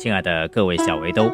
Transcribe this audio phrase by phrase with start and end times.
[0.00, 1.30] 亲爱的各位小围兜，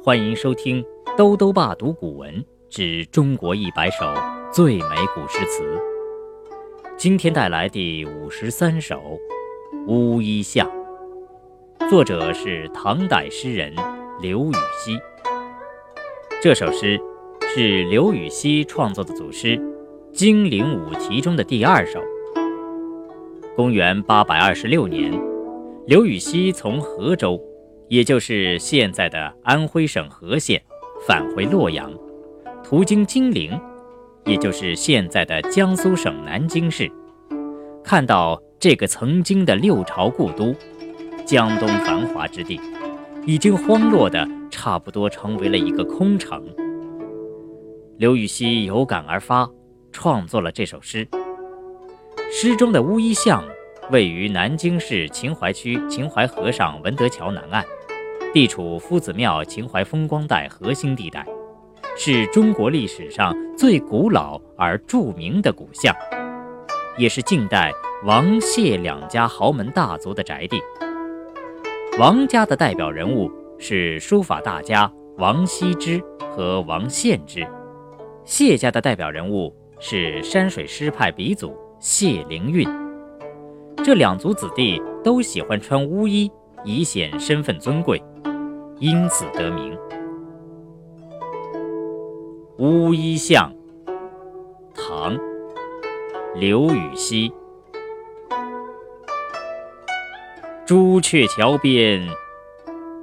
[0.00, 0.80] 欢迎收听
[1.16, 4.06] 《兜兜爸读古文之中国一百首
[4.52, 5.64] 最美古诗词》。
[6.96, 9.18] 今天带来第五十三首
[9.88, 10.70] 《乌衣巷》，
[11.90, 13.74] 作者是唐代诗人
[14.20, 14.96] 刘禹锡。
[16.40, 16.96] 这首诗
[17.56, 19.56] 是刘禹锡创作的组诗
[20.12, 22.00] 《金陵五题》中的第二首。
[23.56, 25.10] 公元八百二十六年，
[25.88, 27.36] 刘禹锡从河州，
[27.88, 30.62] 也就是现在的安徽省和县，
[31.06, 31.92] 返回洛阳，
[32.64, 33.58] 途经金陵，
[34.24, 36.90] 也就是现在的江苏省南京市，
[37.84, 40.54] 看到这个曾经的六朝故都，
[41.24, 42.60] 江东繁华之地，
[43.24, 46.44] 已经荒落的差不多成为了一个空城。
[47.98, 49.48] 刘禹锡有感而发，
[49.92, 51.06] 创作了这首诗。
[52.32, 53.44] 诗中的乌衣巷
[53.90, 57.64] 位于南京市秦淮区秦淮河上文德桥南岸，
[58.32, 61.24] 地处夫子庙秦淮风光带核心地带，
[61.96, 65.94] 是中国历史上最古老而著名的古巷，
[66.98, 67.72] 也是近代
[68.04, 70.60] 王谢两家豪门大族的宅地。
[71.96, 76.02] 王家的代表人物是书法大家王羲之
[76.32, 77.46] 和王献之，
[78.24, 81.56] 谢家的代表人物是山水诗派鼻祖。
[81.78, 82.66] 谢灵运，
[83.86, 86.28] 这两族子弟都喜欢穿乌衣，
[86.64, 88.02] 以显身份尊贵，
[88.80, 89.78] 因此得名。
[92.58, 93.48] 乌衣巷，
[94.74, 95.16] 唐·
[96.34, 97.32] 刘禹锡。
[100.66, 102.04] 朱雀桥边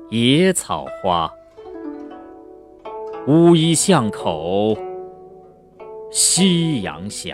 [0.09, 1.31] 野草花，
[3.27, 4.77] 乌衣巷口
[6.11, 7.33] 夕阳斜。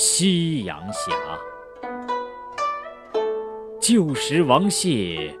[0.00, 1.10] 夕阳斜，
[3.80, 5.36] 旧时王谢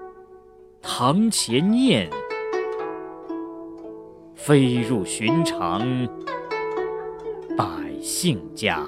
[0.82, 2.10] 堂前燕，
[4.34, 5.86] 飞入寻常
[7.56, 7.64] 百
[8.02, 8.84] 姓家。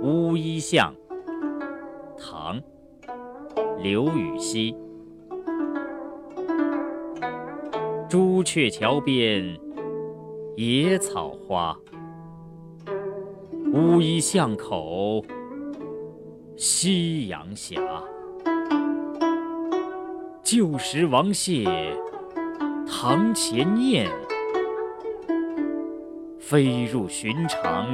[0.00, 0.94] 乌衣巷，
[2.18, 2.58] 唐·
[3.82, 4.74] 刘禹锡。
[8.08, 9.62] 朱雀桥边。
[10.56, 11.76] 野草花，
[13.72, 15.24] 乌衣巷口
[16.56, 17.76] 夕阳斜。
[20.44, 21.64] 旧时王谢
[22.86, 24.08] 堂前燕，
[26.38, 27.88] 飞入寻常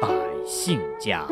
[0.00, 0.08] 百
[0.46, 1.26] 姓家。